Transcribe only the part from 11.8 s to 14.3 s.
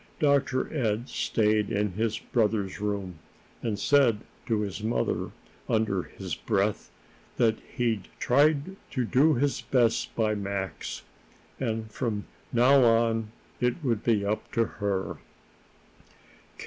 that from now on it would be